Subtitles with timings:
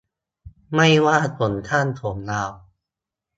[0.75, 2.51] ไม่ว่าผมสั้นผมยาว